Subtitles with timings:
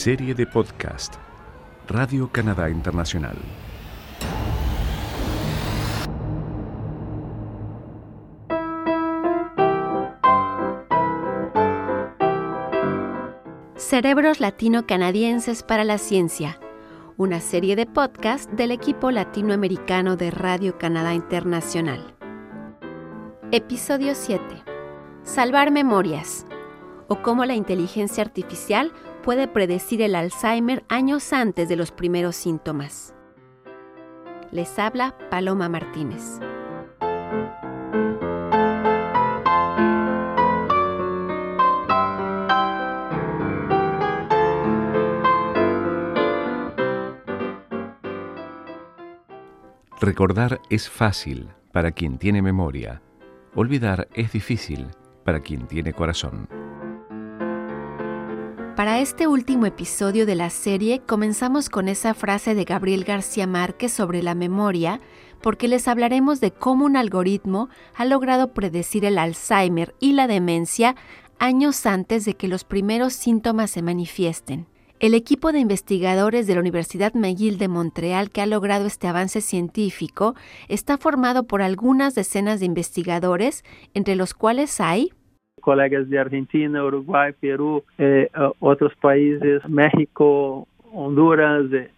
[0.00, 1.16] Serie de podcast
[1.86, 3.36] Radio Canadá Internacional.
[13.76, 16.58] Cerebros Latino-Canadienses para la Ciencia,
[17.18, 22.14] una serie de podcast del equipo latinoamericano de Radio Canadá Internacional.
[23.52, 24.42] Episodio 7.
[25.24, 26.46] Salvar memorias
[27.08, 33.14] o cómo la inteligencia artificial puede predecir el Alzheimer años antes de los primeros síntomas.
[34.50, 36.40] Les habla Paloma Martínez.
[50.00, 53.02] Recordar es fácil para quien tiene memoria.
[53.54, 54.88] Olvidar es difícil
[55.24, 56.59] para quien tiene corazón.
[58.80, 63.92] Para este último episodio de la serie comenzamos con esa frase de Gabriel García Márquez
[63.92, 65.02] sobre la memoria,
[65.42, 70.96] porque les hablaremos de cómo un algoritmo ha logrado predecir el Alzheimer y la demencia
[71.38, 74.66] años antes de que los primeros síntomas se manifiesten.
[74.98, 79.42] El equipo de investigadores de la Universidad McGill de Montreal que ha logrado este avance
[79.42, 80.36] científico
[80.68, 85.12] está formado por algunas decenas de investigadores, entre los cuales hay
[85.60, 91.90] colegas de Argentina, Uruguay, Perú, eh, otros países, México, Honduras, eh,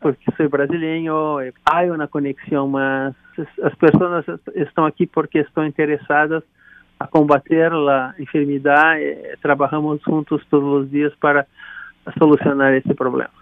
[0.00, 3.14] porque soy brasileño, eh, hay una conexión más.
[3.56, 6.44] Las personas están aquí porque están interesadas
[6.98, 9.00] a combater la enfermedad.
[9.00, 11.46] Eh, trabajamos juntos todos los días para
[12.18, 13.32] solucionar ese problema.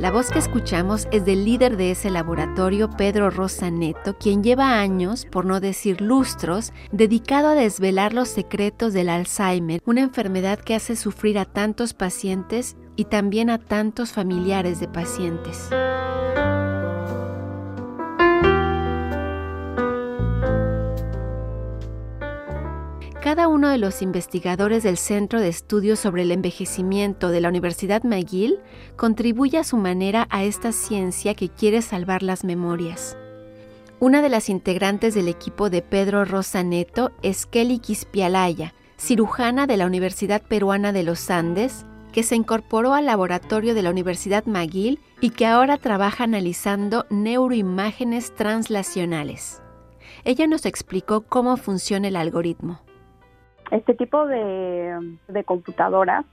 [0.00, 4.80] La voz que escuchamos es del líder de ese laboratorio, Pedro Rosa Neto, quien lleva
[4.80, 10.74] años, por no decir lustros, dedicado a desvelar los secretos del Alzheimer, una enfermedad que
[10.74, 15.68] hace sufrir a tantos pacientes y también a tantos familiares de pacientes.
[23.30, 28.02] Cada uno de los investigadores del Centro de Estudios sobre el Envejecimiento de la Universidad
[28.02, 28.58] McGill
[28.96, 33.16] contribuye a su manera a esta ciencia que quiere salvar las memorias.
[34.00, 39.76] Una de las integrantes del equipo de Pedro Rosa Neto es Kelly Quispialaya, cirujana de
[39.76, 44.98] la Universidad Peruana de los Andes, que se incorporó al laboratorio de la Universidad McGill
[45.20, 49.62] y que ahora trabaja analizando neuroimágenes translacionales.
[50.24, 52.80] Ella nos explicó cómo funciona el algoritmo.
[53.70, 56.24] Este tipo de, computadoras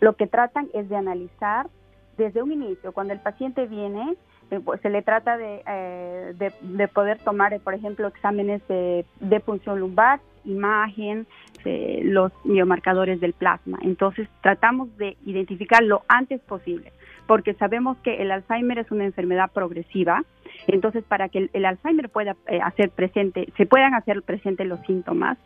[0.00, 1.66] lo que tratan es de analizar
[2.16, 4.14] desde un inicio, cuando el paciente viene,
[4.50, 9.04] eh, pues, se le trata de, eh, de, poder tomar, eh, por ejemplo, exámenes de,
[9.20, 11.26] de función lumbar, imagen,
[12.02, 13.78] los biomarcadores del plasma.
[13.80, 16.92] Entonces, tratamos de identificar lo antes posible,
[17.26, 20.22] porque sabemos que el Alzheimer es una enfermedad progresiva.
[20.66, 25.38] Entonces, para que el, Alzheimer pueda hacer presente, se puedan hacer presentes los síntomas,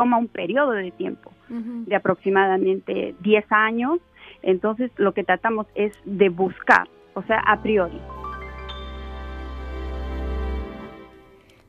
[0.00, 3.98] toma un periodo de tiempo de aproximadamente 10 años.
[4.40, 8.00] Entonces, lo que tratamos es de buscar, o sea, a priori.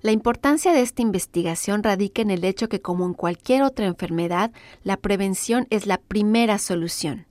[0.01, 4.51] La importancia de esta investigación radica en el hecho que, como en cualquier otra enfermedad,
[4.85, 7.25] la prevención es la primera solución.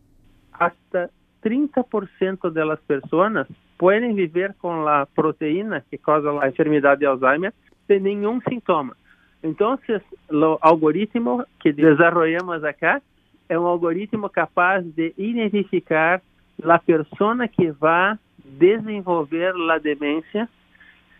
[0.53, 1.09] Hasta
[1.43, 3.47] 30% de las personas
[3.79, 7.55] pueden vivir con la proteína que causa la enfermedad de Alzheimer
[7.89, 8.95] sin ningún síntoma.
[9.43, 13.01] Entonces, el algoritmo que desarrollamos acá
[13.49, 16.23] es un algoritmo capaz de identificar
[16.59, 20.49] la persona que va a desenvolver la demencia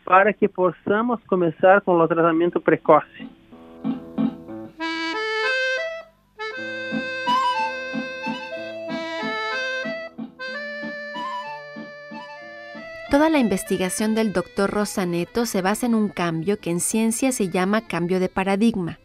[0.05, 3.40] para que possamos começar com o tratamento precoce.
[13.11, 17.49] Toda la investigación del doctor Rosaneto se basa en un cambio que en ciencia se
[17.49, 19.01] llama cambio de paradigma.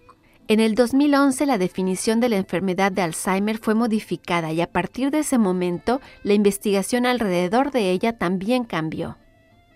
[0.47, 5.09] En el 2011 la definición de la enfermedad de Alzheimer fue modificada y a partir
[5.09, 9.17] de ese momento la investigación alrededor de ella también cambió.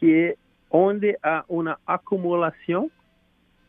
[0.00, 0.36] que
[0.68, 2.90] onde há uma acumulação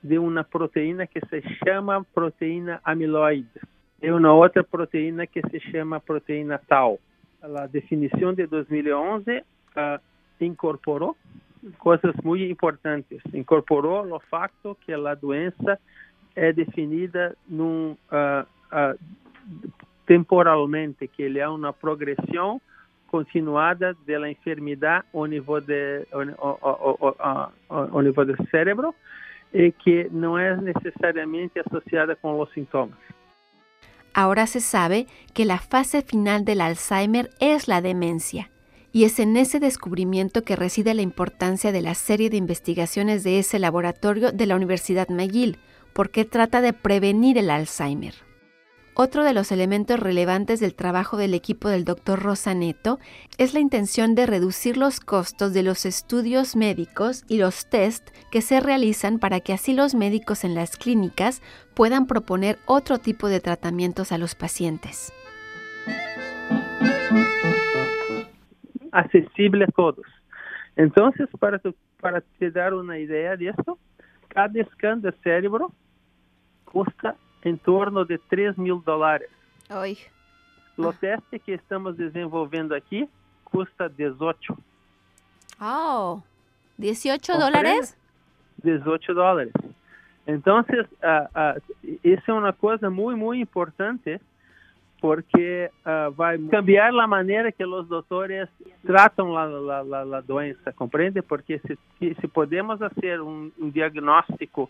[0.05, 3.59] de uma proteína que se chama proteína amiloide
[4.01, 6.99] e uma outra proteína que se chama proteína tau.
[7.41, 9.43] A definição de 2011 uh,
[10.39, 11.17] incorporou
[11.79, 13.19] coisas muito importantes.
[13.33, 15.79] Incorporou o fato que a doença
[16.35, 18.99] é definida num, uh, uh,
[20.05, 22.61] temporalmente, que ele é uma progressão
[23.07, 26.05] continuada da enfermidade ao nível, de,
[27.69, 28.93] ao nível do cérebro
[29.51, 32.97] que não é necessariamente associada com os sintomas.
[34.13, 38.49] Ahora se sabe que la fase final del Alzheimer es la demencia,
[38.93, 43.39] y es en ese descubrimiento que reside la importancia de la serie de investigaciones de
[43.39, 45.57] ese laboratorio de la Universidad McGill,
[45.91, 48.13] porque trata de prevenir el Alzheimer.
[48.97, 52.17] Otro de los elementos relevantes del trabajo del equipo del Dr.
[52.17, 52.97] Rosaneto
[53.37, 58.39] es la intención de reducir los costos de los estudios médicos y los test que
[58.39, 61.41] se realizan para que así los médicos en las clínicas
[61.75, 65.11] puedan proponer otro tipo de tratamientos a los pacientes.
[68.93, 70.05] Accesible a todos.
[70.77, 71.61] Entonces, para,
[71.99, 73.77] para te dar una idea de esto,
[74.29, 75.73] cada scan de cerebro
[76.63, 79.29] cuesta em torno de 3 mil dólares.
[79.69, 79.97] Oi.
[80.75, 83.07] O teste que estamos desenvolvendo aqui
[83.45, 84.57] custa 18.
[85.61, 86.19] Oh,
[86.77, 87.95] 18 dólares?
[88.61, 89.53] 18 dólares.
[90.27, 94.19] Então, uh, uh, isso é uma coisa muito, muito importante
[94.99, 98.49] porque uh, vai cambiar a maneira que os doutores
[98.83, 101.21] tratam a, doença, compreende?
[101.21, 101.77] Porque se,
[102.19, 104.69] se podemos fazer um, um diagnóstico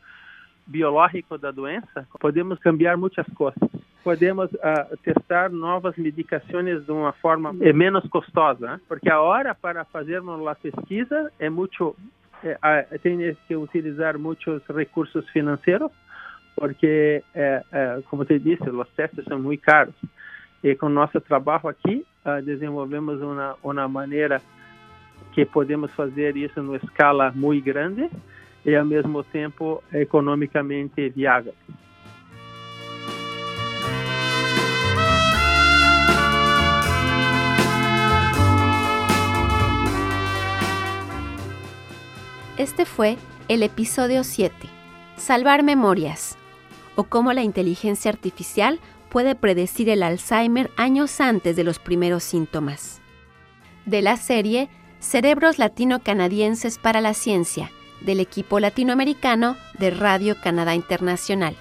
[0.65, 3.59] biológico da doença, podemos cambiar muitas coisas.
[4.03, 8.81] Podemos uh, testar novas medicações de uma forma menos custosa, né?
[8.87, 11.95] porque a hora para fazermos a pesquisa é muito
[12.43, 15.91] é, tem que utilizar muitos recursos financeiros,
[16.55, 19.95] porque, é, é, como te disse, os testes são muito caros.
[20.63, 24.41] E com nosso trabalho aqui, uh, desenvolvemos uma, uma maneira
[25.33, 28.09] que podemos fazer isso numa escala muito grande
[28.65, 31.53] e ao mesmo tempo economicamente viável.
[42.57, 43.17] Este fue
[43.49, 44.55] el episodio 7,
[45.17, 46.37] Salvar Memorias,
[46.95, 48.79] o cómo la inteligencia artificial
[49.09, 53.01] puede predecir el Alzheimer años antes de los primeros síntomas.
[53.85, 54.69] De la serie
[54.99, 57.69] Cerebros Latino-Canadienses para la Ciencia,
[58.05, 61.55] del equipo latinoamericano de Radio Canadá Internacional.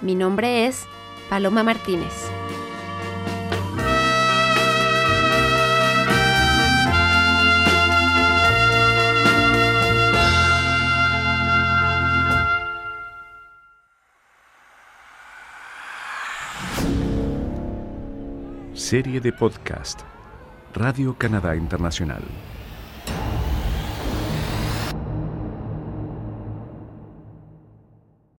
[0.00, 0.86] Mi nombre es
[1.30, 2.12] Paloma Martínez.
[18.74, 20.00] Serie de podcast
[20.74, 22.22] Radio Canadá Internacional.